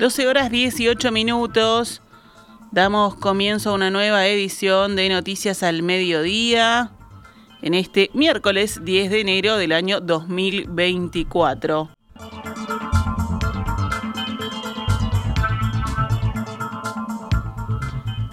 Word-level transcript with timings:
12 0.00 0.28
horas 0.28 0.50
18 0.50 1.12
minutos. 1.12 2.00
Damos 2.72 3.16
comienzo 3.16 3.68
a 3.68 3.74
una 3.74 3.90
nueva 3.90 4.26
edición 4.26 4.96
de 4.96 5.10
Noticias 5.10 5.62
al 5.62 5.82
Mediodía 5.82 6.92
en 7.60 7.74
este 7.74 8.08
miércoles 8.14 8.80
10 8.82 9.10
de 9.10 9.20
enero 9.20 9.58
del 9.58 9.72
año 9.72 10.00
2024. 10.00 11.90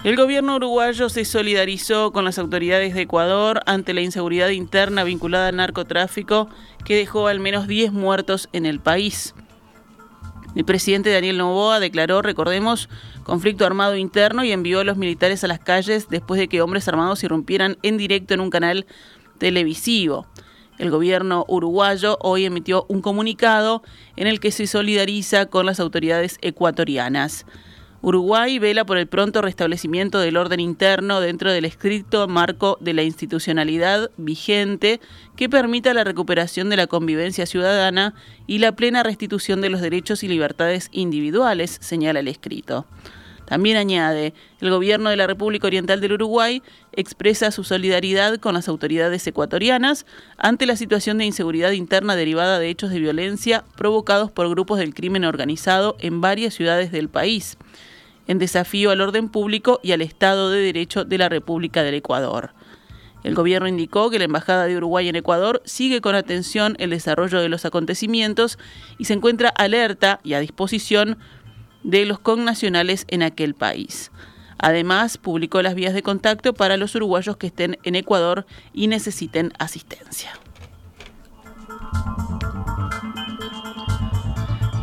El 0.04 0.16
gobierno 0.16 0.56
uruguayo 0.56 1.10
se 1.10 1.26
solidarizó 1.26 2.12
con 2.12 2.24
las 2.24 2.38
autoridades 2.38 2.94
de 2.94 3.02
Ecuador 3.02 3.60
ante 3.66 3.92
la 3.92 4.00
inseguridad 4.00 4.48
interna 4.48 5.04
vinculada 5.04 5.48
al 5.48 5.56
narcotráfico 5.56 6.48
que 6.86 6.96
dejó 6.96 7.26
al 7.26 7.40
menos 7.40 7.68
10 7.68 7.92
muertos 7.92 8.48
en 8.54 8.64
el 8.64 8.80
país. 8.80 9.34
El 10.58 10.64
presidente 10.64 11.12
Daniel 11.12 11.38
Novoa 11.38 11.78
declaró, 11.78 12.20
recordemos, 12.20 12.88
conflicto 13.22 13.64
armado 13.64 13.94
interno 13.94 14.42
y 14.42 14.50
envió 14.50 14.80
a 14.80 14.84
los 14.84 14.96
militares 14.96 15.44
a 15.44 15.46
las 15.46 15.60
calles 15.60 16.08
después 16.08 16.40
de 16.40 16.48
que 16.48 16.62
hombres 16.62 16.88
armados 16.88 17.22
irrumpieran 17.22 17.78
en 17.84 17.96
directo 17.96 18.34
en 18.34 18.40
un 18.40 18.50
canal 18.50 18.84
televisivo. 19.38 20.26
El 20.76 20.90
gobierno 20.90 21.44
uruguayo 21.46 22.18
hoy 22.22 22.44
emitió 22.44 22.86
un 22.88 23.02
comunicado 23.02 23.84
en 24.16 24.26
el 24.26 24.40
que 24.40 24.50
se 24.50 24.66
solidariza 24.66 25.46
con 25.46 25.64
las 25.64 25.78
autoridades 25.78 26.38
ecuatorianas. 26.42 27.46
Uruguay 28.00 28.60
vela 28.60 28.86
por 28.86 28.96
el 28.96 29.08
pronto 29.08 29.42
restablecimiento 29.42 30.20
del 30.20 30.36
orden 30.36 30.60
interno 30.60 31.20
dentro 31.20 31.50
del 31.50 31.64
estricto 31.64 32.28
marco 32.28 32.78
de 32.80 32.94
la 32.94 33.02
institucionalidad 33.02 34.10
vigente 34.16 35.00
que 35.34 35.48
permita 35.48 35.92
la 35.94 36.04
recuperación 36.04 36.70
de 36.70 36.76
la 36.76 36.86
convivencia 36.86 37.44
ciudadana 37.44 38.14
y 38.46 38.58
la 38.58 38.76
plena 38.76 39.02
restitución 39.02 39.60
de 39.60 39.70
los 39.70 39.80
derechos 39.80 40.22
y 40.22 40.28
libertades 40.28 40.90
individuales, 40.92 41.76
señala 41.80 42.20
el 42.20 42.28
escrito. 42.28 42.86
También 43.46 43.78
añade, 43.78 44.34
el 44.60 44.70
gobierno 44.70 45.08
de 45.08 45.16
la 45.16 45.26
República 45.26 45.66
Oriental 45.66 46.02
del 46.02 46.12
Uruguay 46.12 46.62
expresa 46.92 47.50
su 47.50 47.64
solidaridad 47.64 48.36
con 48.36 48.52
las 48.52 48.68
autoridades 48.68 49.26
ecuatorianas 49.26 50.04
ante 50.36 50.66
la 50.66 50.76
situación 50.76 51.16
de 51.16 51.24
inseguridad 51.24 51.70
interna 51.70 52.14
derivada 52.14 52.58
de 52.58 52.68
hechos 52.68 52.90
de 52.90 53.00
violencia 53.00 53.64
provocados 53.74 54.30
por 54.30 54.50
grupos 54.50 54.78
del 54.78 54.92
crimen 54.92 55.24
organizado 55.24 55.96
en 55.98 56.20
varias 56.20 56.52
ciudades 56.52 56.92
del 56.92 57.08
país 57.08 57.56
en 58.28 58.38
desafío 58.38 58.92
al 58.92 59.00
orden 59.00 59.28
público 59.28 59.80
y 59.82 59.90
al 59.92 60.02
Estado 60.02 60.50
de 60.50 60.60
Derecho 60.60 61.04
de 61.04 61.18
la 61.18 61.28
República 61.28 61.82
del 61.82 61.94
Ecuador. 61.94 62.52
El 63.24 63.34
gobierno 63.34 63.66
indicó 63.66 64.10
que 64.10 64.18
la 64.18 64.26
Embajada 64.26 64.66
de 64.66 64.76
Uruguay 64.76 65.08
en 65.08 65.16
Ecuador 65.16 65.60
sigue 65.64 66.00
con 66.00 66.14
atención 66.14 66.76
el 66.78 66.90
desarrollo 66.90 67.40
de 67.40 67.48
los 67.48 67.64
acontecimientos 67.64 68.58
y 68.96 69.06
se 69.06 69.14
encuentra 69.14 69.48
alerta 69.48 70.20
y 70.22 70.34
a 70.34 70.40
disposición 70.40 71.18
de 71.82 72.06
los 72.06 72.20
connacionales 72.20 73.04
en 73.08 73.22
aquel 73.22 73.54
país. 73.54 74.12
Además, 74.58 75.18
publicó 75.18 75.62
las 75.62 75.74
vías 75.74 75.94
de 75.94 76.02
contacto 76.02 76.52
para 76.52 76.76
los 76.76 76.94
uruguayos 76.94 77.36
que 77.36 77.46
estén 77.48 77.78
en 77.82 77.94
Ecuador 77.94 78.46
y 78.72 78.88
necesiten 78.88 79.52
asistencia. 79.58 80.32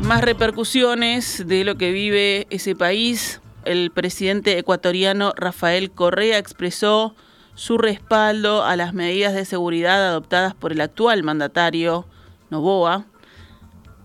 Más 0.06 0.22
repercusiones 0.22 1.48
de 1.48 1.64
lo 1.64 1.78
que 1.78 1.92
vive 1.92 2.46
ese 2.52 2.76
país. 2.76 3.42
El 3.64 3.90
presidente 3.90 4.60
ecuatoriano 4.60 5.34
Rafael 5.36 5.90
Correa 5.90 6.38
expresó 6.38 7.16
su 7.56 7.80
respaldo 7.80 8.64
a 8.64 8.76
las 8.76 8.94
medidas 8.94 9.34
de 9.34 9.46
seguridad 9.46 10.08
adoptadas 10.08 10.54
por 10.54 10.72
el 10.72 10.82
actual 10.82 11.24
mandatario 11.24 12.06
Novoa. 12.52 13.08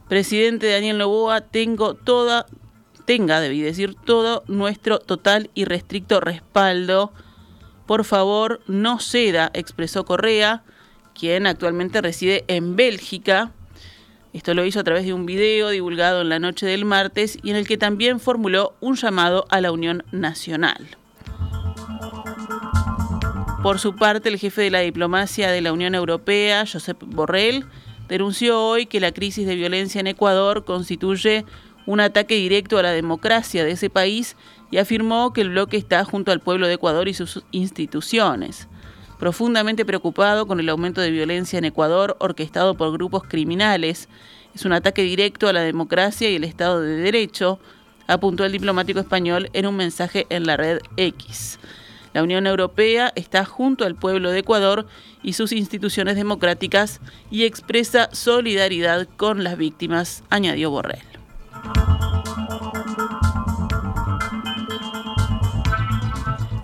Presidente 0.09 0.73
Daniel 0.73 0.97
Novoa, 0.97 1.43
tengo 1.43 1.93
toda, 1.93 2.47
tenga, 3.05 3.39
debí 3.39 3.61
decir, 3.61 3.95
todo 3.95 4.43
nuestro 4.47 5.01
total 5.01 5.51
y 5.55 5.67
restricto 5.67 6.21
respaldo. 6.21 7.13
Por 7.85 8.07
favor, 8.07 8.63
no 8.67 9.01
ceda, 9.01 9.51
expresó 9.53 10.07
Correa, 10.07 10.65
quien 11.13 11.47
actualmente 11.47 12.01
reside 12.01 12.47
en 12.49 12.75
Bélgica 12.75 13.53
esto 14.33 14.55
lo 14.55 14.65
hizo 14.65 14.81
a 14.81 14.85
través 14.85 15.05
de 15.05 15.13
un 15.13 15.27
video 15.27 15.71
divulgado 15.71 16.21
en 16.21 16.29
la 16.29 16.39
noche 16.39 16.67
del 16.67 16.85
martes 16.85 17.39
y 17.43 17.51
en 17.51 17.57
el 17.57 17.67
que 17.67 17.77
también 17.77 18.21
formuló 18.21 18.75
un 18.81 18.95
llamado 18.95 19.47
a 19.51 19.61
la 19.61 19.73
Unión 19.73 20.05
Nacional. 20.13 20.97
Por 23.63 23.79
su 23.79 23.97
parte, 23.97 24.29
el 24.29 24.39
jefe 24.39 24.63
de 24.63 24.71
la 24.71 24.81
diplomacia 24.81 25.51
de 25.51 25.61
la 25.61 25.73
Unión 25.73 25.95
Europea, 25.95 26.65
Josep 26.65 27.03
Borrell, 27.05 27.67
denunció 28.09 28.65
hoy 28.65 28.87
que 28.87 29.01
la 29.01 29.13
crisis 29.13 29.47
de 29.47 29.57
violencia 29.57 30.01
en 30.01 30.07
Ecuador 30.07 30.65
constituye 30.65 31.45
un 31.87 32.01
ataque 32.01 32.37
directo 32.37 32.79
a 32.79 32.83
la 32.83 32.93
democracia 32.93 33.65
de 33.65 33.73
ese 33.73 33.91
país 33.91 34.37
y 34.71 34.79
afirmó 34.79 35.33
que 35.33 35.41
el 35.41 35.51
bloque 35.51 35.77
está 35.77 36.05
junto 36.05 36.31
al 36.31 36.41
pueblo 36.41 36.69
de 36.69 36.75
Ecuador 36.75 37.09
y 37.09 37.15
sus 37.15 37.43
instituciones 37.51 38.69
profundamente 39.21 39.85
preocupado 39.85 40.47
con 40.47 40.59
el 40.59 40.69
aumento 40.71 41.03
de 41.03 41.11
violencia 41.11 41.59
en 41.59 41.67
Ecuador 41.67 42.17
orquestado 42.19 42.75
por 42.75 42.91
grupos 42.91 43.23
criminales. 43.23 44.09
Es 44.55 44.65
un 44.65 44.73
ataque 44.73 45.03
directo 45.03 45.47
a 45.47 45.53
la 45.53 45.61
democracia 45.61 46.31
y 46.31 46.37
el 46.37 46.45
Estado 46.45 46.81
de 46.81 46.97
Derecho, 46.97 47.61
apuntó 48.09 48.45
el 48.45 48.53
diplomático 48.53 48.99
español 48.99 49.51
en 49.53 49.67
un 49.67 49.77
mensaje 49.77 50.27
en 50.31 50.47
la 50.47 50.57
red 50.57 50.81
X. 50.97 51.61
La 52.15 52.23
Unión 52.25 52.47
Europea 52.47 53.13
está 53.15 53.45
junto 53.45 53.85
al 53.85 53.95
pueblo 53.95 54.31
de 54.31 54.41
Ecuador 54.41 54.87
y 55.23 55.35
sus 55.35 55.53
instituciones 55.53 56.17
democráticas 56.17 57.01
y 57.31 57.45
expresa 57.45 58.09
solidaridad 58.13 59.07
con 59.17 59.45
las 59.45 59.57
víctimas, 59.57 60.25
añadió 60.31 60.71
Borrell. 60.71 60.99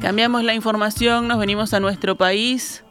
Cambiamos 0.06 0.44
la 0.44 0.54
información, 0.54 1.26
nos 1.26 1.40
venimos 1.40 1.74
a 1.74 1.80
nuestro 1.80 2.14
país. 2.14 2.84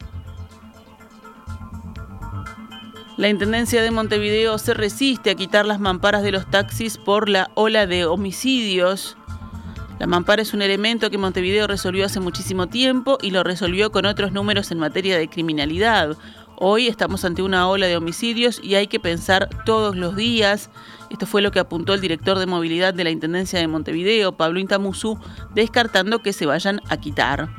La 3.15 3.29
Intendencia 3.29 3.81
de 3.81 3.89
Montevideo 3.89 4.57
se 4.57 4.73
resiste 4.73 5.29
a 5.29 5.35
quitar 5.35 5.65
las 5.65 5.79
mamparas 5.79 6.23
de 6.23 6.33
los 6.33 6.45
taxis 6.51 6.97
por 6.97 7.29
la 7.29 7.51
ola 7.53 7.87
de 7.87 8.05
homicidios. 8.05 9.15
La 9.97 10.07
mampara 10.07 10.41
es 10.41 10.53
un 10.53 10.61
elemento 10.61 11.09
que 11.09 11.17
Montevideo 11.17 11.67
resolvió 11.67 12.05
hace 12.05 12.19
muchísimo 12.19 12.67
tiempo 12.67 13.17
y 13.21 13.31
lo 13.31 13.45
resolvió 13.45 13.93
con 13.93 14.05
otros 14.05 14.33
números 14.33 14.71
en 14.71 14.79
materia 14.79 15.17
de 15.17 15.29
criminalidad. 15.29 16.17
Hoy 16.57 16.87
estamos 16.87 17.25
ante 17.25 17.41
una 17.41 17.67
ola 17.67 17.87
de 17.87 17.97
homicidios 17.97 18.59
y 18.63 18.75
hay 18.75 18.87
que 18.87 18.99
pensar 18.99 19.49
todos 19.65 19.95
los 19.95 20.15
días 20.15 20.69
esto 21.09 21.25
fue 21.25 21.41
lo 21.41 21.51
que 21.51 21.59
apuntó 21.59 21.93
el 21.93 22.01
director 22.01 22.39
de 22.39 22.45
movilidad 22.45 22.93
de 22.93 23.03
la 23.03 23.09
Intendencia 23.09 23.59
de 23.59 23.67
Montevideo, 23.67 24.33
Pablo 24.33 24.59
Intamuzú, 24.59 25.19
descartando 25.53 26.19
que 26.19 26.33
se 26.33 26.45
vayan 26.45 26.81
a 26.89 26.97
quitar. 26.97 27.49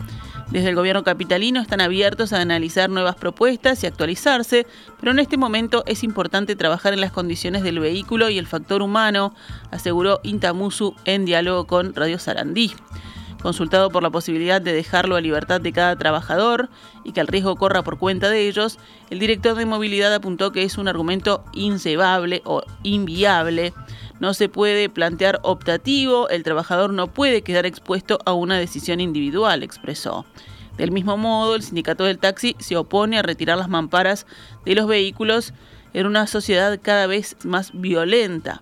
Desde 0.50 0.68
el 0.68 0.74
gobierno 0.76 1.02
capitalino 1.02 1.60
están 1.60 1.80
abiertos 1.80 2.32
a 2.32 2.40
analizar 2.40 2.88
nuevas 2.88 3.16
propuestas 3.16 3.82
y 3.82 3.86
actualizarse, 3.86 4.66
pero 5.00 5.12
en 5.12 5.18
este 5.18 5.36
momento 5.36 5.84
es 5.86 6.04
importante 6.04 6.54
trabajar 6.54 6.92
en 6.92 7.00
las 7.00 7.12
condiciones 7.12 7.62
del 7.62 7.80
vehículo 7.80 8.30
y 8.30 8.38
el 8.38 8.46
factor 8.46 8.82
humano, 8.82 9.34
aseguró 9.70 10.20
Intamusu 10.22 10.94
en 11.04 11.24
diálogo 11.24 11.66
con 11.66 11.94
Radio 11.94 12.18
Sarandí. 12.18 12.72
Consultado 13.42 13.90
por 13.90 14.02
la 14.02 14.10
posibilidad 14.10 14.60
de 14.60 14.72
dejarlo 14.72 15.14
a 15.14 15.20
libertad 15.20 15.60
de 15.60 15.72
cada 15.72 15.94
trabajador 15.96 16.68
y 17.04 17.12
que 17.12 17.20
el 17.20 17.26
riesgo 17.26 17.56
corra 17.56 17.84
por 17.84 17.98
cuenta 17.98 18.28
de 18.28 18.48
ellos, 18.48 18.78
el 19.10 19.18
director 19.18 19.54
de 19.54 19.66
movilidad 19.66 20.12
apuntó 20.12 20.52
que 20.52 20.62
es 20.62 20.78
un 20.78 20.88
argumento 20.88 21.44
incebable 21.52 22.42
o 22.44 22.62
inviable. 22.82 23.72
No 24.18 24.34
se 24.34 24.48
puede 24.48 24.88
plantear 24.88 25.40
optativo, 25.42 26.28
el 26.28 26.42
trabajador 26.42 26.92
no 26.92 27.08
puede 27.08 27.42
quedar 27.42 27.66
expuesto 27.66 28.18
a 28.24 28.32
una 28.32 28.58
decisión 28.58 29.00
individual, 29.00 29.62
expresó. 29.62 30.24
Del 30.76 30.90
mismo 30.90 31.16
modo, 31.16 31.54
el 31.54 31.62
sindicato 31.62 32.04
del 32.04 32.18
taxi 32.18 32.56
se 32.58 32.76
opone 32.76 33.18
a 33.18 33.22
retirar 33.22 33.58
las 33.58 33.68
mamparas 33.68 34.26
de 34.64 34.74
los 34.74 34.86
vehículos 34.86 35.52
en 35.94 36.06
una 36.06 36.26
sociedad 36.26 36.78
cada 36.82 37.06
vez 37.06 37.36
más 37.44 37.70
violenta. 37.72 38.60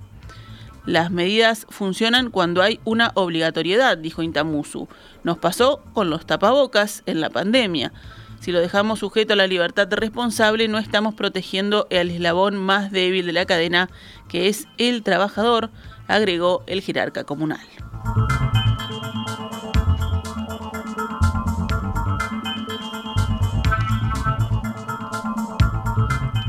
Las 0.87 1.11
medidas 1.11 1.67
funcionan 1.71 2.31
cuando 2.31 2.61
hay 2.61 2.79
una 2.85 3.13
obligatoriedad, 3.15 3.97
dijo 3.97 4.23
Intamusu. 4.23 4.89
Nos 5.23 5.39
pasó 5.39 5.83
con 5.95 6.11
los 6.11 6.27
tapabocas 6.27 7.03
en 7.07 7.21
la 7.21 7.31
pandemia. 7.31 7.93
Si 8.41 8.53
lo 8.53 8.61
dejamos 8.61 8.99
sujeto 8.99 9.33
a 9.33 9.37
la 9.37 9.47
libertad 9.47 9.89
responsable, 9.91 10.69
no 10.69 10.77
estamos 10.77 11.15
protegiendo 11.15 11.87
el 11.89 12.11
eslabón 12.11 12.59
más 12.59 12.93
débil 12.93 13.25
de 13.25 13.33
la 13.33 13.47
cadena, 13.47 13.89
que 14.29 14.49
es 14.49 14.69
el 14.77 15.03
trabajador, 15.03 15.71
agregó 16.09 16.63
el 16.67 16.83
jerarca 16.83 17.25
comunal. 17.25 17.67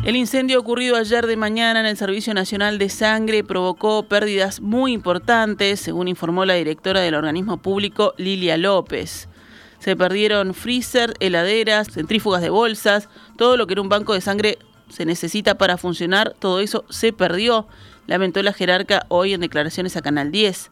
El 0.05 0.15
incendio 0.15 0.59
ocurrido 0.59 0.97
ayer 0.97 1.25
de 1.25 1.35
mañana 1.35 1.79
en 1.79 1.87
el 1.87 1.97
Servicio 1.97 2.31
Nacional 2.35 2.77
de 2.77 2.89
Sangre 2.89 3.43
provocó 3.43 4.03
pérdidas 4.03 4.61
muy 4.61 4.93
importantes, 4.93 5.79
según 5.79 6.07
informó 6.07 6.45
la 6.45 6.53
directora 6.53 7.01
del 7.01 7.15
organismo 7.15 7.57
público 7.57 8.13
Lilia 8.17 8.55
López. 8.55 9.27
Se 9.79 9.95
perdieron 9.95 10.53
freezer, 10.53 11.15
heladeras, 11.19 11.89
centrífugas 11.89 12.43
de 12.43 12.51
bolsas, 12.51 13.09
todo 13.35 13.57
lo 13.57 13.65
que 13.65 13.73
en 13.73 13.79
un 13.79 13.89
banco 13.89 14.13
de 14.13 14.21
sangre 14.21 14.59
se 14.89 15.07
necesita 15.07 15.57
para 15.57 15.75
funcionar, 15.75 16.35
todo 16.37 16.59
eso 16.59 16.85
se 16.87 17.11
perdió, 17.11 17.67
lamentó 18.05 18.43
la 18.43 18.53
jerarca 18.53 19.07
hoy 19.07 19.33
en 19.33 19.41
declaraciones 19.41 19.97
a 19.97 20.03
Canal 20.03 20.31
10. 20.31 20.69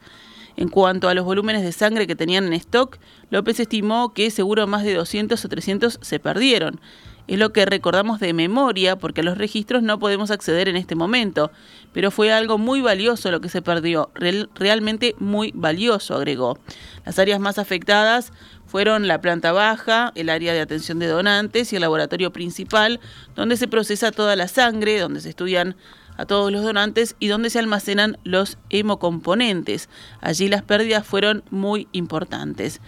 En 0.58 0.70
cuanto 0.70 1.10
a 1.10 1.16
los 1.16 1.26
volúmenes 1.26 1.64
de 1.64 1.72
sangre 1.72 2.06
que 2.06 2.16
tenían 2.16 2.46
en 2.46 2.54
stock, 2.54 3.00
López 3.32 3.60
estimó 3.60 4.14
que 4.14 4.30
seguro 4.30 4.68
más 4.68 4.84
de 4.84 4.94
200 4.94 5.44
o 5.44 5.50
300 5.50 5.98
se 6.04 6.20
perdieron. 6.20 6.80
Es 7.28 7.40
lo 7.40 7.54
que 7.54 7.66
recordamos 7.66 8.20
de 8.20 8.34
memoria 8.34 8.98
porque 8.98 9.22
a 9.22 9.24
los 9.24 9.38
registros 9.38 9.82
no 9.82 9.98
podemos 9.98 10.30
acceder 10.30 10.68
en 10.68 10.76
este 10.76 10.96
momento, 10.96 11.52
pero 11.94 12.12
fue 12.12 12.34
algo 12.34 12.58
muy 12.58 12.82
valioso 12.82 13.32
lo 13.32 13.40
que 13.40 13.48
se 13.48 13.62
perdió, 13.62 14.12
realmente 14.56 15.16
muy 15.20 15.52
valioso, 15.56 16.16
agregó. 16.16 16.60
Las 17.06 17.20
áreas 17.20 17.40
más 17.40 17.60
afectadas 17.60 18.34
fueron 18.66 19.08
la 19.08 19.22
planta 19.22 19.52
baja, 19.54 20.12
el 20.16 20.30
área 20.30 20.54
de 20.54 20.60
atención 20.60 21.00
de 21.00 21.08
donantes 21.08 21.72
y 21.72 21.78
el 21.78 21.82
laboratorio 21.82 22.34
principal, 22.34 23.00
donde 23.36 23.56
se 23.56 23.68
procesa 23.68 24.12
toda 24.12 24.36
la 24.36 24.48
sangre, 24.48 25.00
donde 25.00 25.22
se 25.22 25.30
estudian 25.30 25.78
a 26.18 26.26
todos 26.26 26.52
los 26.52 26.64
donantes 26.64 27.16
y 27.20 27.28
donde 27.28 27.50
se 27.50 27.60
almacenan 27.60 28.18
los 28.24 28.58
hemocomponentes. 28.70 29.90
Allí 30.22 30.48
las 30.48 30.64
pérdidas 30.64 31.06
fueron 31.06 31.44
muy 31.50 31.88
importantes. 31.92 32.82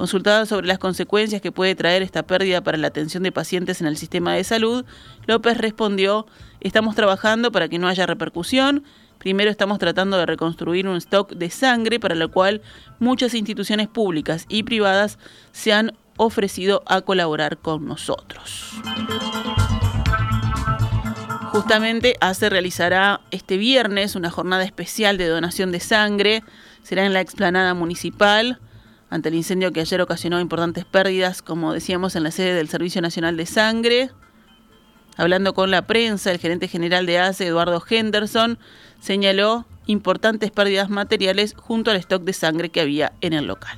Consultada 0.00 0.46
sobre 0.46 0.66
las 0.66 0.78
consecuencias 0.78 1.42
que 1.42 1.52
puede 1.52 1.74
traer 1.74 2.00
esta 2.00 2.22
pérdida 2.22 2.62
para 2.62 2.78
la 2.78 2.86
atención 2.86 3.22
de 3.22 3.32
pacientes 3.32 3.82
en 3.82 3.86
el 3.86 3.98
sistema 3.98 4.32
de 4.32 4.42
salud, 4.44 4.86
López 5.26 5.58
respondió, 5.58 6.26
estamos 6.60 6.94
trabajando 6.96 7.52
para 7.52 7.68
que 7.68 7.78
no 7.78 7.86
haya 7.86 8.06
repercusión. 8.06 8.82
Primero 9.18 9.50
estamos 9.50 9.78
tratando 9.78 10.16
de 10.16 10.24
reconstruir 10.24 10.88
un 10.88 10.96
stock 10.96 11.34
de 11.34 11.50
sangre 11.50 12.00
para 12.00 12.14
lo 12.14 12.30
cual 12.30 12.62
muchas 12.98 13.34
instituciones 13.34 13.88
públicas 13.88 14.46
y 14.48 14.62
privadas 14.62 15.18
se 15.52 15.74
han 15.74 15.92
ofrecido 16.16 16.82
a 16.86 17.02
colaborar 17.02 17.58
con 17.58 17.84
nosotros. 17.84 18.70
Justamente 21.52 22.16
ACE 22.22 22.48
realizará 22.48 23.20
este 23.32 23.58
viernes 23.58 24.14
una 24.14 24.30
jornada 24.30 24.64
especial 24.64 25.18
de 25.18 25.26
donación 25.26 25.72
de 25.72 25.80
sangre. 25.80 26.42
Será 26.82 27.04
en 27.04 27.12
la 27.12 27.20
explanada 27.20 27.74
municipal 27.74 28.60
ante 29.10 29.28
el 29.28 29.34
incendio 29.34 29.72
que 29.72 29.80
ayer 29.80 30.00
ocasionó 30.00 30.40
importantes 30.40 30.84
pérdidas, 30.84 31.42
como 31.42 31.72
decíamos, 31.72 32.16
en 32.16 32.22
la 32.22 32.30
sede 32.30 32.54
del 32.54 32.68
Servicio 32.68 33.02
Nacional 33.02 33.36
de 33.36 33.44
Sangre. 33.44 34.10
Hablando 35.16 35.52
con 35.52 35.70
la 35.70 35.86
prensa, 35.86 36.30
el 36.30 36.38
gerente 36.38 36.68
general 36.68 37.04
de 37.06 37.18
ACE, 37.18 37.48
Eduardo 37.48 37.82
Henderson, 37.86 38.58
señaló 39.00 39.66
importantes 39.86 40.52
pérdidas 40.52 40.88
materiales 40.88 41.54
junto 41.56 41.90
al 41.90 41.96
stock 41.96 42.22
de 42.22 42.32
sangre 42.32 42.70
que 42.70 42.80
había 42.80 43.12
en 43.20 43.32
el 43.32 43.46
local. 43.46 43.76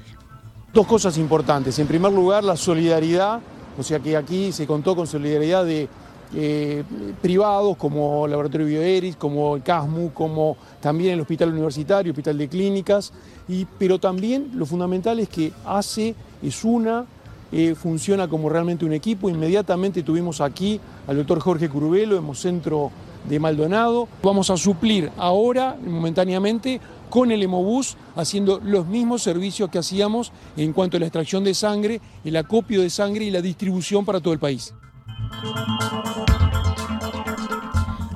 Dos 0.74 0.86
cosas 0.86 1.16
importantes. 1.16 1.78
En 1.78 1.86
primer 1.86 2.12
lugar, 2.12 2.44
la 2.44 2.56
solidaridad, 2.56 3.40
o 3.78 3.82
sea 3.82 3.98
que 4.00 4.16
aquí 4.16 4.52
se 4.52 4.66
contó 4.66 4.94
con 4.94 5.06
solidaridad 5.06 5.64
de 5.64 5.88
eh, 6.34 6.82
privados 7.20 7.76
como 7.76 8.26
Laboratorio 8.26 8.66
Bioeris, 8.66 9.16
como 9.16 9.56
el 9.56 9.62
CASMU, 9.62 10.12
como 10.12 10.56
también 10.80 11.14
el 11.14 11.20
Hospital 11.20 11.50
Universitario, 11.50 12.12
Hospital 12.12 12.38
de 12.38 12.48
Clínicas, 12.48 13.12
y, 13.48 13.66
pero 13.78 13.98
también 13.98 14.50
lo 14.54 14.64
fundamental 14.66 15.18
es 15.18 15.28
que 15.28 15.52
ACE 15.64 16.14
es 16.42 16.64
una, 16.64 17.04
eh, 17.52 17.74
funciona 17.74 18.28
como 18.28 18.48
realmente 18.48 18.84
un 18.84 18.94
equipo. 18.94 19.28
Inmediatamente 19.28 20.02
tuvimos 20.02 20.40
aquí 20.40 20.80
al 21.06 21.16
doctor 21.16 21.40
Jorge 21.40 21.68
Curubelo, 21.68 22.16
Hemocentro 22.16 22.90
de 23.28 23.38
Maldonado. 23.38 24.08
Vamos 24.22 24.48
a 24.48 24.56
suplir 24.56 25.10
ahora, 25.18 25.76
momentáneamente, 25.84 26.80
con 27.10 27.30
el 27.30 27.42
hemobús, 27.42 27.98
haciendo 28.16 28.58
los 28.64 28.86
mismos 28.86 29.22
servicios 29.22 29.68
que 29.68 29.78
hacíamos 29.78 30.32
en 30.56 30.72
cuanto 30.72 30.96
a 30.96 31.00
la 31.00 31.06
extracción 31.06 31.44
de 31.44 31.52
sangre, 31.52 32.00
el 32.24 32.36
acopio 32.36 32.80
de 32.80 32.88
sangre 32.88 33.26
y 33.26 33.30
la 33.30 33.42
distribución 33.42 34.06
para 34.06 34.20
todo 34.20 34.32
el 34.32 34.40
país. 34.40 34.72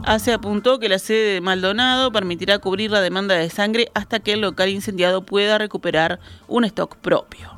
ACE 0.07 0.33
apuntó 0.33 0.79
que 0.79 0.89
la 0.89 1.01
sede 1.01 1.35
de 1.35 1.41
Maldonado 1.41 2.13
permitirá 2.13 2.59
cubrir 2.61 2.93
la 2.93 3.01
demanda 3.01 3.35
de 3.35 3.51
sangre 3.51 3.91
hasta 3.93 4.21
que 4.21 4.35
el 4.35 4.41
local 4.41 4.69
incendiado 4.69 5.23
pueda 5.23 5.59
recuperar 5.59 6.21
un 6.47 6.65
stock 6.65 6.97
propio. 6.97 7.51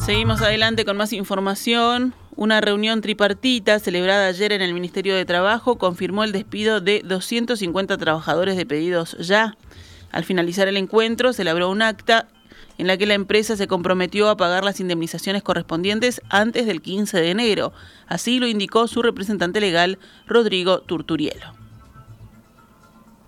Seguimos 0.00 0.40
adelante 0.40 0.86
con 0.86 0.96
más 0.96 1.12
información. 1.12 2.14
Una 2.36 2.60
reunión 2.60 3.02
tripartita 3.02 3.78
celebrada 3.80 4.28
ayer 4.28 4.52
en 4.52 4.62
el 4.62 4.72
Ministerio 4.72 5.14
de 5.14 5.24
Trabajo 5.24 5.76
confirmó 5.76 6.24
el 6.24 6.32
despido 6.32 6.80
de 6.80 7.02
250 7.04 7.98
trabajadores 7.98 8.56
de 8.56 8.64
pedidos 8.64 9.16
ya. 9.18 9.56
Al 10.10 10.24
finalizar 10.24 10.68
el 10.68 10.78
encuentro 10.78 11.34
se 11.34 11.42
elaboró 11.42 11.68
un 11.68 11.82
acta 11.82 12.28
en 12.78 12.86
la 12.86 12.96
que 12.96 13.06
la 13.06 13.14
empresa 13.14 13.56
se 13.56 13.66
comprometió 13.66 14.28
a 14.28 14.36
pagar 14.36 14.64
las 14.64 14.80
indemnizaciones 14.80 15.42
correspondientes 15.42 16.20
antes 16.28 16.66
del 16.66 16.82
15 16.82 17.18
de 17.18 17.30
enero. 17.30 17.72
Así 18.06 18.38
lo 18.38 18.46
indicó 18.46 18.86
su 18.88 19.02
representante 19.02 19.60
legal, 19.60 19.98
Rodrigo 20.26 20.80
Turturielo. 20.80 21.66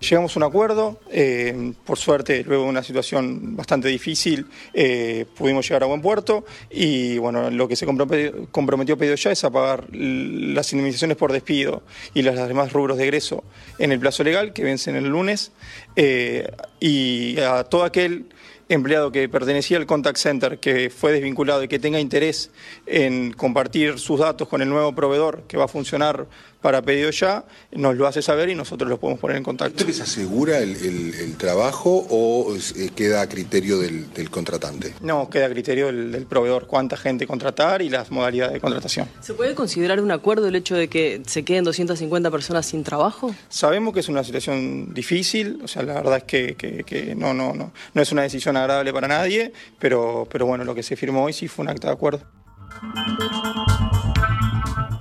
Llegamos 0.01 0.37
a 0.37 0.39
un 0.39 0.45
acuerdo, 0.45 1.01
eh, 1.11 1.73
por 1.85 1.99
suerte, 1.99 2.45
luego 2.45 2.63
de 2.63 2.69
una 2.69 2.85
situación 2.85 3.57
bastante 3.57 3.89
difícil, 3.89 4.47
eh, 4.73 5.27
pudimos 5.37 5.69
llegar 5.69 5.83
a 5.83 5.87
buen 5.87 6.01
puerto 6.01 6.45
y 6.71 7.19
bueno, 7.19 7.51
lo 7.51 7.67
que 7.67 7.75
se 7.75 7.85
comprometió, 7.85 8.97
pedido 8.97 9.17
ya 9.17 9.33
es 9.33 9.43
a 9.43 9.51
pagar 9.51 9.89
las 9.91 10.73
indemnizaciones 10.73 11.17
por 11.17 11.33
despido 11.33 11.83
y 12.15 12.23
los 12.23 12.37
demás 12.37 12.73
rubros 12.73 12.97
de 12.97 13.05
egreso 13.05 13.43
en 13.81 13.91
el 13.91 13.99
plazo 13.99 14.23
legal 14.23 14.53
que 14.53 14.63
vencen 14.63 14.95
el 14.95 15.09
lunes 15.09 15.51
eh, 15.97 16.49
y 16.79 17.41
a 17.41 17.65
todo 17.65 17.83
aquel 17.83 18.27
empleado 18.69 19.13
que 19.13 19.29
pertenecía 19.29 19.79
al 19.79 19.87
contact 19.87 20.19
center, 20.19 20.59
que 20.59 20.91
fue 20.91 21.13
desvinculado 21.13 21.63
y 21.63 21.69
que 21.69 21.79
tenga 21.79 22.01
interés 22.01 22.51
en 22.87 23.33
compartir 23.33 23.99
sus 23.99 24.21
datos 24.21 24.49
con 24.49 24.63
el 24.63 24.69
nuevo 24.69 24.95
proveedor 24.95 25.43
que 25.49 25.57
va 25.57 25.65
a 25.65 25.69
funcionar 25.69 26.27
para 26.61 26.83
pedido 26.83 27.11
ya, 27.11 27.45
nos 27.73 27.97
lo 27.97 28.07
hace 28.07 28.21
saber 28.21 28.49
y 28.49 28.55
nosotros 28.55 28.91
lo 28.91 28.99
podemos 28.99 29.21
poner 29.21 29.37
en 29.37 29.45
contacto. 29.45 29.77
¿Esto 29.77 29.87
les 29.87 30.01
asegura 30.01 30.59
el, 30.59 31.37
trabajo 31.39 32.05
o 32.11 32.55
eh, 32.77 32.91
queda 32.95 33.23
a 33.23 33.29
criterio 33.29 33.79
del, 33.79 34.09
contratante? 34.31 34.95
No, 35.01 35.31
queda 35.31 35.47
a 35.47 35.51
criterio 35.51 35.87
del, 35.87 36.27
proveedor 36.27 36.67
cuánta 36.67 36.97
gente 36.97 37.27
contratar 37.27 37.81
y 37.81 37.89
las 37.89 38.11
modalidades 38.11 38.55
de 38.55 38.61
contratación. 38.61 39.09
¿Se 39.21 39.35
puede 39.35 39.55
considerar 39.55 40.01
un 40.01 40.11
acuerdo 40.11 40.49
el 40.49 40.57
hecho 40.57 40.75
de 40.75 40.89
que 40.89 41.23
se 41.27 41.45
queden 41.45 41.65
250 41.65 42.31
personas 42.31 42.67
sin 42.67 42.83
trabajo? 42.83 43.35
Sabemos 43.49 43.95
que 43.95 44.01
es 44.01 44.09
una 44.09 44.25
situación 44.25 44.93
difícil, 44.93 45.61
o 45.63 45.69
sea, 45.69 45.83
la 45.83 45.95
verdad 45.95 46.19
es 46.19 46.25
que, 46.25 47.15
no, 47.17 47.33
no, 47.35 47.55
no, 47.55 47.73
no 47.95 48.03
es 48.03 48.11
una 48.11 48.23
decisión 48.23 48.57
agradable 48.61 48.93
para 48.93 49.09
nadie, 49.09 49.53
pero, 49.79 50.27
pero 50.31 50.47
bueno, 50.47 50.65
lo 50.65 50.75
que 50.75 50.83
se 50.83 50.97
firmó 50.97 51.25
hoy 51.25 51.33
sí 51.33 51.49
fue 51.49 51.65
un 51.65 51.71
acta 51.71 51.89
de 51.89 51.95
acuerdo. 51.95 52.23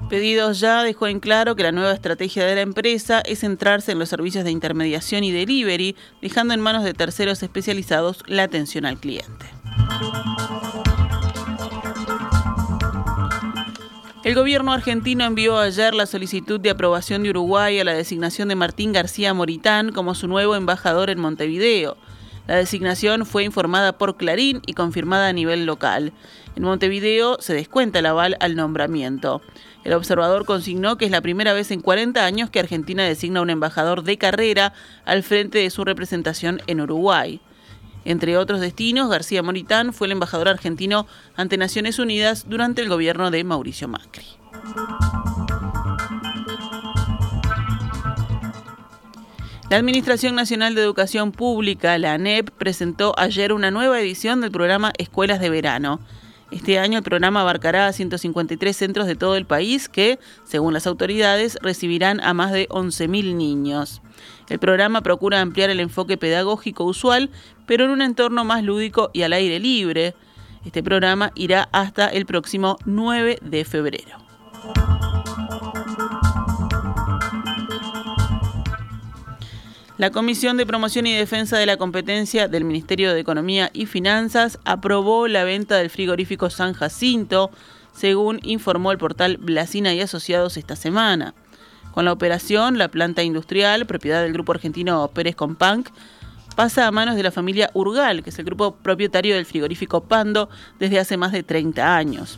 Pedidos 0.09 0.61
ya 0.61 0.83
dejó 0.83 1.07
en 1.07 1.19
claro 1.19 1.57
que 1.57 1.63
la 1.63 1.73
nueva 1.73 1.91
estrategia 1.91 2.45
de 2.45 2.55
la 2.55 2.61
empresa 2.61 3.19
es 3.19 3.39
centrarse 3.39 3.91
en 3.91 3.99
los 3.99 4.07
servicios 4.07 4.45
de 4.45 4.51
intermediación 4.51 5.25
y 5.25 5.33
delivery, 5.33 5.97
dejando 6.21 6.53
en 6.53 6.61
manos 6.61 6.85
de 6.85 6.93
terceros 6.93 7.43
especializados 7.43 8.23
la 8.25 8.43
atención 8.43 8.85
al 8.85 8.99
cliente. 8.99 9.45
El 14.23 14.35
gobierno 14.35 14.73
argentino 14.73 15.25
envió 15.25 15.57
ayer 15.57 15.93
la 15.93 16.05
solicitud 16.05 16.59
de 16.59 16.69
aprobación 16.69 17.23
de 17.23 17.29
Uruguay 17.29 17.79
a 17.79 17.83
la 17.83 17.93
designación 17.93 18.49
de 18.49 18.55
Martín 18.55 18.91
García 18.91 19.33
Moritán 19.33 19.91
como 19.91 20.15
su 20.15 20.27
nuevo 20.27 20.55
embajador 20.55 21.09
en 21.09 21.19
Montevideo. 21.19 21.97
La 22.47 22.55
designación 22.55 23.25
fue 23.25 23.43
informada 23.43 23.97
por 23.97 24.15
Clarín 24.15 24.61
y 24.65 24.73
confirmada 24.73 25.27
a 25.27 25.33
nivel 25.33 25.65
local. 25.65 26.13
En 26.55 26.63
Montevideo 26.63 27.37
se 27.41 27.53
descuenta 27.53 27.99
el 27.99 28.05
aval 28.05 28.37
al 28.39 28.55
nombramiento. 28.55 29.41
El 29.83 29.93
observador 29.93 30.45
consignó 30.45 30.97
que 30.97 31.05
es 31.05 31.11
la 31.11 31.21
primera 31.21 31.53
vez 31.53 31.71
en 31.71 31.81
40 31.81 32.25
años 32.25 32.49
que 32.49 32.59
Argentina 32.59 33.03
designa 33.03 33.41
un 33.41 33.49
embajador 33.49 34.03
de 34.03 34.17
carrera 34.17 34.73
al 35.05 35.23
frente 35.23 35.59
de 35.59 35.69
su 35.69 35.83
representación 35.83 36.61
en 36.67 36.81
Uruguay. 36.81 37.41
Entre 38.05 38.37
otros 38.37 38.61
destinos, 38.61 39.09
García 39.09 39.43
Moritán 39.43 39.91
fue 39.91 40.07
el 40.07 40.13
embajador 40.13 40.47
argentino 40.47 41.07
ante 41.35 41.57
Naciones 41.57 41.99
Unidas 41.99 42.45
durante 42.47 42.81
el 42.81 42.87
gobierno 42.87 43.29
de 43.29 43.43
Mauricio 43.43 43.89
Macri. 43.89 44.25
La 49.69 49.75
Administración 49.75 50.33
Nacional 50.33 50.75
de 50.75 50.81
Educación 50.81 51.33
Pública, 51.33 51.97
la 51.97 52.13
ANEP, 52.13 52.51
presentó 52.51 53.13
ayer 53.17 53.51
una 53.51 53.69
nueva 53.69 53.99
edición 53.99 54.39
del 54.39 54.49
programa 54.49 54.93
Escuelas 54.97 55.41
de 55.41 55.49
Verano. 55.49 55.99
Este 56.51 56.79
año 56.79 56.99
el 56.99 57.03
programa 57.03 57.41
abarcará 57.41 57.87
a 57.87 57.91
153 57.91 58.77
centros 58.77 59.07
de 59.07 59.17
todo 59.17 59.35
el 59.35 59.45
país 59.45 59.89
que, 59.89 60.19
según 60.45 60.73
las 60.73 60.87
autoridades, 60.87 61.57
recibirán 61.61 62.21
a 62.21 62.33
más 62.33 62.53
de 62.53 62.69
11.000 62.69 63.35
niños. 63.35 64.01
El 64.47 64.57
programa 64.57 65.01
procura 65.01 65.41
ampliar 65.41 65.69
el 65.69 65.81
enfoque 65.81 66.15
pedagógico 66.15 66.85
usual, 66.85 67.29
pero 67.65 67.83
en 67.83 67.91
un 67.91 68.01
entorno 68.01 68.45
más 68.45 68.63
lúdico 68.63 69.09
y 69.11 69.23
al 69.23 69.33
aire 69.33 69.59
libre. 69.59 70.15
Este 70.65 70.81
programa 70.81 71.33
irá 71.35 71.67
hasta 71.73 72.07
el 72.07 72.25
próximo 72.25 72.77
9 72.85 73.39
de 73.41 73.65
febrero. 73.65 74.17
La 79.97 80.11
Comisión 80.11 80.57
de 80.57 80.67
Promoción 80.67 81.07
y 81.07 81.15
Defensa 81.15 81.57
de 81.57 81.65
la 81.65 81.77
Competencia 81.77 82.47
del 82.47 82.65
Ministerio 82.65 83.15
de 83.15 83.19
Economía 83.19 83.71
y 83.73 83.87
Finanzas 83.87 84.59
aprobó 84.63 85.27
la 85.27 85.43
venta 85.43 85.77
del 85.77 85.89
frigorífico 85.89 86.51
San 86.51 86.73
Jacinto, 86.73 87.49
según 87.93 88.39
informó 88.43 88.91
el 88.91 88.99
portal 88.99 89.37
Blasina 89.37 89.95
y 89.95 90.01
Asociados 90.01 90.55
esta 90.57 90.75
semana. 90.75 91.33
Con 91.95 92.05
la 92.05 92.13
operación, 92.13 92.77
la 92.77 92.89
planta 92.89 93.23
industrial, 93.23 93.87
propiedad 93.87 94.21
del 94.21 94.33
grupo 94.33 94.51
argentino 94.51 95.07
Pérez 95.07 95.35
Companc, 95.35 95.89
pasa 96.55 96.85
a 96.85 96.91
manos 96.91 97.15
de 97.15 97.23
la 97.23 97.31
familia 97.31 97.71
Urgal, 97.73 98.21
que 98.21 98.29
es 98.29 98.37
el 98.37 98.45
grupo 98.45 98.75
propietario 98.75 99.33
del 99.33 99.47
frigorífico 99.47 100.03
Pando 100.03 100.47
desde 100.77 100.99
hace 100.99 101.17
más 101.17 101.31
de 101.31 101.41
30 101.41 101.97
años. 101.97 102.37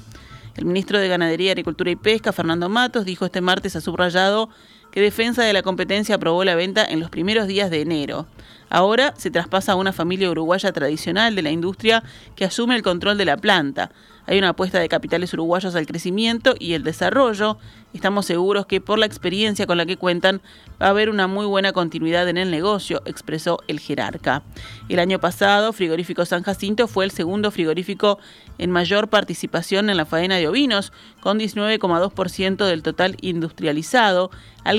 El 0.56 0.64
ministro 0.64 0.98
de 0.98 1.10
Ganadería, 1.10 1.52
Agricultura 1.52 1.92
y 1.92 1.98
Pesca, 1.98 2.32
Fernando 2.32 2.70
Matos, 2.70 3.04
dijo 3.04 3.26
este 3.26 3.42
martes 3.42 3.76
a 3.76 3.82
Subrayado 3.82 4.50
que 4.92 5.02
Defensa 5.02 5.44
de 5.44 5.54
la 5.54 5.62
Competencia 5.62 6.16
aprobó 6.16 6.44
la 6.44 6.56
venta 6.56 6.86
en 6.86 7.00
los 7.00 7.10
primeros 7.10 7.48
días 7.48 7.70
de 7.70 7.82
enero. 7.82 8.28
Ahora 8.70 9.14
se 9.18 9.32
traspasa 9.32 9.72
a 9.72 9.76
una 9.76 9.94
familia 9.94 10.30
uruguaya 10.30 10.72
tradicional 10.72 11.36
de 11.36 11.42
la 11.42 11.50
industria 11.50 12.04
que 12.36 12.46
asume 12.46 12.76
el 12.76 12.84
control 12.84 13.18
de 13.18 13.26
la 13.26 13.38
planta. 13.38 13.92
Hay 14.28 14.38
una 14.38 14.50
apuesta 14.50 14.80
de 14.80 14.90
capitales 14.90 15.34
uruguayos 15.34 15.74
al 15.74 15.88
crecimiento 15.88 16.54
y 16.60 16.74
el 16.74 16.84
desarrollo. 16.84 17.58
Estamos 17.96 18.28
seguros 18.28 18.68
que 18.68 18.80
por 18.80 19.00
la 19.00 19.08
experiencia 19.08 19.66
con 19.66 19.80
la 19.80 19.88
que 19.88 19.98
cuentan 19.98 20.40
va 20.80 20.86
a 20.86 20.90
haber 20.90 21.10
una 21.10 21.26
muy 21.26 21.48
buena 21.48 21.74
continuidad 21.74 22.30
en 22.30 22.38
el 22.38 22.52
negocio, 22.52 23.02
expresó 23.06 23.58
el 23.68 23.80
jerarca. 23.80 24.44
El 24.88 25.00
año 25.00 25.18
pasado, 25.18 25.74
Frigorífico 25.74 26.24
San 26.26 26.44
Jacinto 26.44 26.88
fue 26.88 27.06
el 27.06 27.12
segundo 27.12 27.50
frigorífico 27.50 28.20
en 28.60 28.70
mayor 28.70 29.08
participación 29.08 29.90
en 29.90 29.98
la 29.98 30.06
faena 30.06 30.36
de 30.36 30.48
ovinos, 30.48 30.94
con 31.22 31.40
19,2% 31.40 32.68
del 32.68 32.84
total 32.84 33.18
industrializado, 33.22 34.30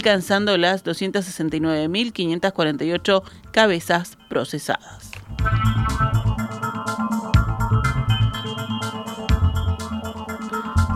alcanzando 0.00 0.56
las 0.56 0.82
269.548 0.82 3.22
cabezas 3.52 4.16
procesadas. 4.30 5.10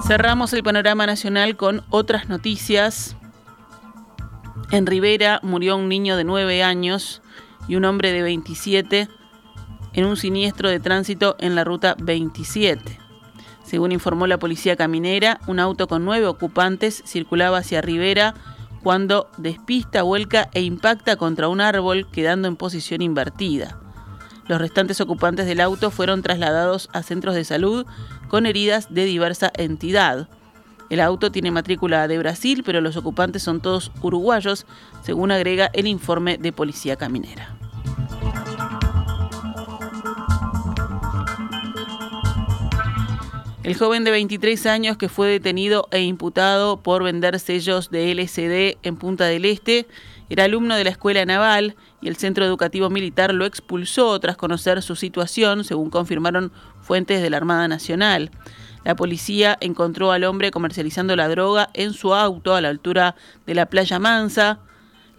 Cerramos 0.07 0.55
el 0.55 0.63
panorama 0.63 1.05
nacional 1.05 1.59
con 1.59 1.83
otras 1.91 2.31
noticias. 2.31 3.15
En 4.71 4.87
Rivera 4.87 5.39
murió 5.43 5.77
un 5.77 5.91
niño 5.91 6.17
de 6.17 6.25
9 6.25 6.63
años 6.63 7.21
y 7.69 7.77
un 7.77 7.85
hombre 7.85 8.11
de 8.11 8.23
27 8.23 9.09
en 9.93 10.05
un 10.07 10.17
siniestro 10.17 10.71
de 10.71 10.81
tránsito 10.81 11.37
en 11.41 11.55
la 11.55 11.65
ruta 11.65 11.95
27. 12.01 12.99
Según 13.65 13.93
informó 13.93 14.27
la 14.27 14.39
policía 14.39 14.77
caminera, 14.77 15.41
un 15.47 15.59
auto 15.59 15.89
con 15.89 16.07
nueve 16.07 16.27
ocupantes 16.27 17.03
circulaba 17.07 17.59
hacia 17.59 17.83
Rivera 17.83 18.35
cuando 18.85 19.31
despista, 19.39 20.03
vuelca 20.03 20.51
e 20.53 20.61
impacta 20.61 21.17
contra 21.17 21.49
un 21.49 21.63
árbol 21.63 22.07
quedando 22.13 22.49
en 22.49 22.57
posición 22.57 23.01
invertida. 23.01 23.79
Los 24.47 24.61
restantes 24.61 25.01
ocupantes 25.01 25.47
del 25.47 25.63
auto 25.63 25.91
fueron 25.91 26.21
trasladados 26.21 26.91
a 26.93 27.03
centros 27.03 27.35
de 27.35 27.45
salud 27.45 27.87
con 28.29 28.45
heridas 28.45 28.93
de 28.93 29.07
diversa 29.07 29.51
entidad. 29.57 30.29
El 30.91 31.01
auto 31.01 31.33
tiene 31.33 31.51
matrícula 31.51 32.07
de 32.09 32.19
Brasil, 32.19 32.63
pero 32.63 32.83
los 32.83 32.99
ocupantes 32.99 33.43
son 33.43 33.63
todos 33.63 33.91
uruguayos, 34.03 34.67
según 35.03 35.31
agrega 35.31 35.71
el 35.73 35.87
informe 35.87 36.37
de 36.37 36.53
Policía 36.53 36.97
Caminera. 36.97 37.57
El 43.65 43.75
joven 43.79 44.05
de 44.05 44.11
23 44.11 44.67
años 44.67 44.99
que 44.99 45.09
fue 45.09 45.27
detenido 45.27 45.89
e 45.91 46.03
imputado 46.03 46.83
por 46.83 47.03
vender 47.03 47.41
sellos 47.41 47.91
de 47.91 48.15
LSD 48.15 48.77
en 48.87 48.97
Punta 48.97 49.25
del 49.25 49.47
Este 49.47 49.87
era 50.29 50.45
alumno 50.45 50.77
de 50.77 50.85
la 50.85 50.91
Escuela 50.91 51.25
Naval 51.25 51.75
y 52.03 52.09
el 52.09 52.17
Centro 52.17 52.45
Educativo 52.45 52.91
Militar 52.91 53.33
lo 53.33 53.47
expulsó 53.47 54.21
tras 54.21 54.37
conocer 54.37 54.83
su 54.83 54.97
situación, 54.97 55.65
según 55.65 55.89
confirmaron 55.89 56.53
fuentes 56.83 57.23
de 57.23 57.31
la 57.31 57.39
Armada 57.39 57.67
Nacional. 57.67 58.31
La 58.85 58.97
policía 58.97 59.57
encontró 59.63 60.13
al 60.13 60.25
hombre 60.25 60.51
comercializando 60.51 61.17
la 61.17 61.29
droga 61.29 61.71
en 61.73 61.95
su 61.95 62.13
auto 62.13 62.55
a 62.55 62.61
la 62.61 62.69
altura 62.69 63.17
de 63.47 63.55
la 63.55 63.65
playa 63.65 63.99
Mansa. 63.99 64.59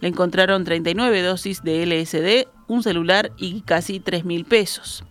Le 0.00 0.08
encontraron 0.08 0.64
39 0.64 1.22
dosis 1.22 1.62
de 1.62 1.86
LSD, 1.86 2.48
un 2.68 2.82
celular 2.82 3.32
y 3.36 3.62
casi 3.62 4.00
3 4.00 4.24
mil 4.24 4.44
pesos. 4.44 5.04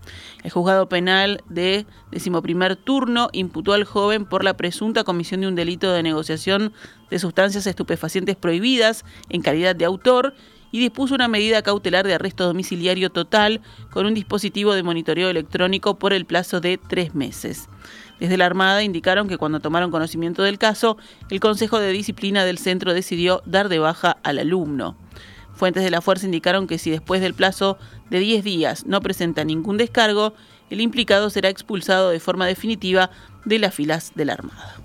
El 0.44 0.52
juzgado 0.52 0.88
penal 0.90 1.42
de 1.50 1.86
decimoprimer 2.12 2.76
turno 2.76 3.30
imputó 3.32 3.74
al 3.74 3.84
joven 3.84 4.26
por 4.26 4.44
la 4.44 4.56
presunta 4.56 5.04
comisión 5.04 5.42
de 5.42 5.48
un 5.48 5.56
delito 5.56 5.92
de 5.92 6.04
negociación 6.04 6.74
de 7.10 7.20
sustancias 7.20 7.66
estupefacientes 7.66 8.36
prohibidas 8.36 9.06
en 9.30 9.42
calidad 9.42 9.76
de 9.76 9.86
autor 9.86 10.36
y 10.76 10.80
dispuso 10.80 11.16
una 11.16 11.30
medida 11.30 11.62
cautelar 11.62 12.06
de 12.06 12.16
arresto 12.16 12.44
domiciliario 12.44 13.10
total 13.10 13.62
con 13.92 14.06
un 14.06 14.14
dispositivo 14.14 14.74
de 14.74 14.84
monitoreo 14.84 15.30
electrónico 15.30 15.98
por 15.98 16.12
el 16.12 16.26
plazo 16.26 16.60
de 16.60 16.78
tres 16.78 17.16
meses. 17.16 17.70
Desde 18.20 18.36
la 18.36 18.46
Armada 18.46 18.84
indicaron 18.84 19.30
que 19.30 19.38
cuando 19.38 19.62
tomaron 19.62 19.90
conocimiento 19.90 20.44
del 20.44 20.58
caso, 20.58 20.98
el 21.30 21.40
Consejo 21.40 21.80
de 21.80 21.94
Disciplina 21.94 22.44
del 22.44 22.58
centro 22.58 22.94
decidió 22.94 23.42
dar 23.46 23.70
de 23.70 23.80
baja 23.80 24.18
al 24.22 24.38
alumno. 24.38 24.98
Fuentes 25.54 25.82
de 25.82 25.92
la 25.92 26.02
fuerza 26.02 26.26
indicaron 26.26 26.68
que 26.68 26.78
si 26.78 26.92
después 26.92 27.22
del 27.22 27.36
plazo 27.36 27.78
de 28.10 28.20
10 28.20 28.44
días 28.44 28.86
no 28.86 29.00
presenta 29.00 29.46
ningún 29.46 29.78
descargo, 29.78 30.34
el 30.70 30.82
implicado 30.82 31.30
será 31.30 31.48
expulsado 31.48 32.10
de 32.10 32.20
forma 32.20 32.48
definitiva 32.48 33.12
de 33.46 33.60
las 33.60 33.74
filas 33.74 34.12
de 34.14 34.26
la 34.26 34.34
Armada. 34.34 34.76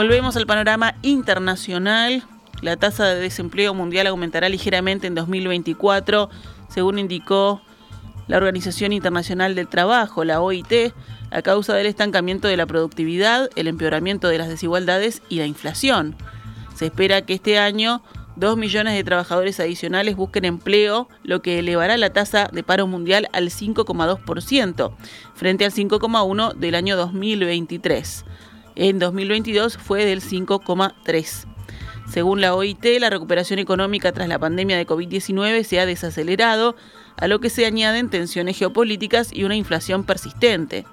Volvemos 0.00 0.34
al 0.36 0.46
panorama 0.46 0.94
internacional. 1.02 2.24
La 2.62 2.78
tasa 2.78 3.04
de 3.04 3.20
desempleo 3.20 3.74
mundial 3.74 4.06
aumentará 4.06 4.48
ligeramente 4.48 5.06
en 5.06 5.14
2024, 5.14 6.30
según 6.70 6.98
indicó 6.98 7.60
la 8.26 8.38
Organización 8.38 8.94
Internacional 8.94 9.54
del 9.54 9.68
Trabajo, 9.68 10.24
la 10.24 10.40
OIT, 10.40 10.94
a 11.30 11.42
causa 11.42 11.74
del 11.74 11.84
estancamiento 11.84 12.48
de 12.48 12.56
la 12.56 12.64
productividad, 12.64 13.50
el 13.56 13.68
empeoramiento 13.68 14.28
de 14.28 14.38
las 14.38 14.48
desigualdades 14.48 15.20
y 15.28 15.36
la 15.36 15.44
inflación. 15.44 16.16
Se 16.74 16.86
espera 16.86 17.20
que 17.20 17.34
este 17.34 17.58
año 17.58 18.02
dos 18.36 18.56
millones 18.56 18.94
de 18.94 19.04
trabajadores 19.04 19.60
adicionales 19.60 20.16
busquen 20.16 20.46
empleo, 20.46 21.10
lo 21.24 21.42
que 21.42 21.58
elevará 21.58 21.98
la 21.98 22.10
tasa 22.10 22.48
de 22.50 22.62
paro 22.62 22.86
mundial 22.86 23.28
al 23.34 23.50
5,2%, 23.50 24.92
frente 25.34 25.66
al 25.66 25.72
5,1% 25.72 26.54
del 26.54 26.74
año 26.74 26.96
2023. 26.96 28.24
En 28.80 28.98
2022 28.98 29.76
fue 29.76 30.06
del 30.06 30.22
5,3%. 30.22 31.44
Según 32.10 32.40
la 32.40 32.54
OIT, 32.54 32.82
la 32.98 33.10
recuperación 33.10 33.58
económica 33.58 34.10
tras 34.12 34.26
la 34.26 34.38
pandemia 34.38 34.78
de 34.78 34.86
COVID-19 34.86 35.64
se 35.64 35.80
ha 35.80 35.84
desacelerado, 35.84 36.76
a 37.18 37.28
lo 37.28 37.40
que 37.40 37.50
se 37.50 37.66
añaden 37.66 38.08
tensiones 38.08 38.56
geopolíticas 38.56 39.34
y 39.34 39.44
una 39.44 39.54
inflación 39.54 40.04
persistente. 40.04 40.86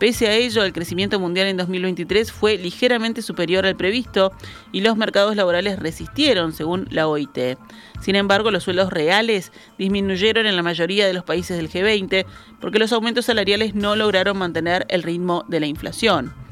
Pese 0.00 0.26
a 0.26 0.34
ello, 0.34 0.64
el 0.64 0.72
crecimiento 0.72 1.20
mundial 1.20 1.46
en 1.46 1.56
2023 1.58 2.32
fue 2.32 2.58
ligeramente 2.58 3.22
superior 3.22 3.66
al 3.66 3.76
previsto 3.76 4.32
y 4.72 4.80
los 4.80 4.96
mercados 4.96 5.36
laborales 5.36 5.78
resistieron, 5.78 6.52
según 6.52 6.88
la 6.90 7.06
OIT. 7.06 7.56
Sin 8.00 8.16
embargo, 8.16 8.50
los 8.50 8.64
sueldos 8.64 8.92
reales 8.92 9.52
disminuyeron 9.78 10.46
en 10.46 10.56
la 10.56 10.64
mayoría 10.64 11.06
de 11.06 11.12
los 11.12 11.22
países 11.22 11.56
del 11.56 11.70
G20 11.70 12.26
porque 12.60 12.80
los 12.80 12.92
aumentos 12.92 13.26
salariales 13.26 13.76
no 13.76 13.94
lograron 13.94 14.38
mantener 14.38 14.86
el 14.88 15.04
ritmo 15.04 15.44
de 15.46 15.60
la 15.60 15.66
inflación. 15.66 16.47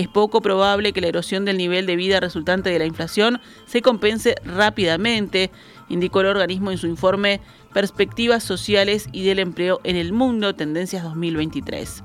Es 0.00 0.08
poco 0.08 0.40
probable 0.40 0.94
que 0.94 1.02
la 1.02 1.08
erosión 1.08 1.44
del 1.44 1.58
nivel 1.58 1.84
de 1.84 1.94
vida 1.94 2.20
resultante 2.20 2.70
de 2.70 2.78
la 2.78 2.86
inflación 2.86 3.38
se 3.66 3.82
compense 3.82 4.34
rápidamente, 4.46 5.50
indicó 5.90 6.22
el 6.22 6.28
organismo 6.28 6.70
en 6.70 6.78
su 6.78 6.86
informe 6.86 7.42
Perspectivas 7.74 8.42
Sociales 8.42 9.10
y 9.12 9.26
del 9.26 9.40
Empleo 9.40 9.78
en 9.84 9.96
el 9.96 10.14
Mundo, 10.14 10.54
Tendencias 10.54 11.02
2023. 11.02 12.02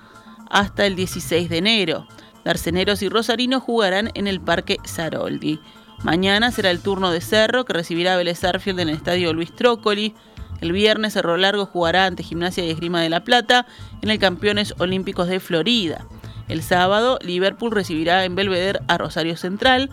hasta 0.49 0.87
el 0.87 0.95
16 0.95 1.49
de 1.49 1.59
enero. 1.59 2.07
Darceneros 2.45 3.03
y 3.03 3.09
Rosarinos 3.09 3.65
jugarán 3.65 4.13
en 4.15 4.29
el 4.29 4.41
Parque 4.41 4.77
Saroldi. 4.85 5.59
Mañana 6.05 6.53
será 6.53 6.71
el 6.71 6.81
turno 6.81 7.11
de 7.11 7.21
Cerro, 7.21 7.65
que 7.65 7.73
recibirá 7.73 8.15
a 8.15 8.17
Vélez 8.17 8.45
Arfield 8.45 8.79
en 8.79 8.91
el 8.91 8.97
estadio 8.97 9.33
Luis 9.33 9.53
Trócoli. 9.53 10.15
El 10.61 10.71
viernes 10.71 11.15
Cerro 11.15 11.37
Largo 11.37 11.67
jugará 11.67 12.07
ante 12.07 12.23
Gimnasia 12.23 12.65
y 12.65 12.71
Esgrima 12.71 13.01
de 13.01 13.11
la 13.11 13.25
Plata 13.25 13.67
en 14.03 14.11
el 14.11 14.21
Campeones 14.21 14.75
Olímpicos 14.79 15.27
de 15.27 15.41
Florida. 15.41 16.07
El 16.47 16.63
sábado, 16.63 17.19
Liverpool 17.23 17.73
recibirá 17.73 18.25
en 18.25 18.37
Belvedere 18.37 18.81
a 18.87 18.99
Rosario 18.99 19.37
Central. 19.37 19.91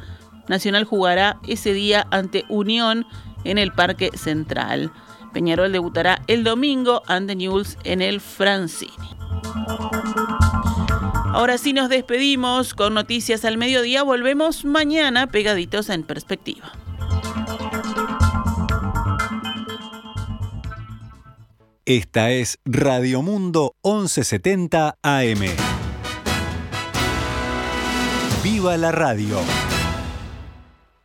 Nacional 0.48 0.84
jugará 0.86 1.40
ese 1.48 1.74
día 1.74 2.08
ante 2.12 2.46
Unión 2.50 3.06
en 3.44 3.58
el 3.58 3.72
Parque 3.72 4.12
Central. 4.16 4.92
Peñarol 5.34 5.72
debutará 5.72 6.22
el 6.28 6.44
domingo 6.44 7.04
ante 7.08 7.36
Newell's 7.36 7.78
en 7.84 8.02
el 8.02 8.20
Francini. 8.20 8.92
Ahora 11.34 11.58
sí 11.58 11.72
nos 11.72 11.90
despedimos 11.90 12.74
con 12.74 12.94
noticias 12.94 13.46
al 13.46 13.58
mediodía. 13.58 14.04
Volvemos 14.04 14.66
mañana 14.66 15.28
pegaditos 15.28 15.90
en 15.90 16.04
perspectiva. 16.04 16.72
Esta 21.86 22.32
es 22.32 22.60
Radio 22.66 23.22
Mundo 23.22 23.76
1170 23.84 24.98
AM. 25.02 25.42
¡Viva 28.44 28.78
la 28.78 28.92
radio! 28.92 29.40